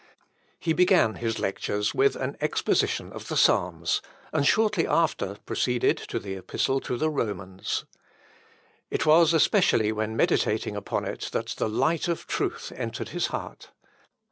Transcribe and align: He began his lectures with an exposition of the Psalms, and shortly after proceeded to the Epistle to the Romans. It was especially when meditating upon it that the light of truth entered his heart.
He 0.59 0.73
began 0.73 1.13
his 1.13 1.37
lectures 1.37 1.93
with 1.93 2.15
an 2.15 2.35
exposition 2.41 3.11
of 3.13 3.27
the 3.27 3.37
Psalms, 3.37 4.01
and 4.33 4.47
shortly 4.47 4.87
after 4.87 5.35
proceeded 5.45 5.95
to 5.97 6.17
the 6.17 6.33
Epistle 6.33 6.79
to 6.79 6.97
the 6.97 7.11
Romans. 7.11 7.85
It 8.89 9.05
was 9.05 9.31
especially 9.31 9.91
when 9.91 10.17
meditating 10.17 10.75
upon 10.75 11.05
it 11.05 11.29
that 11.33 11.49
the 11.49 11.69
light 11.69 12.07
of 12.07 12.25
truth 12.25 12.73
entered 12.75 13.09
his 13.09 13.27
heart. 13.27 13.69